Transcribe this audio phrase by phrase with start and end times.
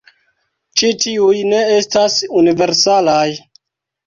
[0.79, 3.29] Ĉi tiuj ne estas universalaj.